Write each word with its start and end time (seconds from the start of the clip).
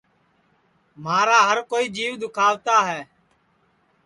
مھارا 1.03 1.39
ہر 1.47 1.57
کوئی 1.71 1.85
جیو 1.95 2.13
دُؔکھاوتا 2.21 2.77
ہے 2.89 3.01